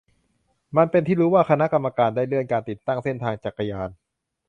[0.77, 3.89] มันเป็นที่รู้ว่าคณะกรรมการได้เลื่อนการติดตั้งเส้นทางจักรยาน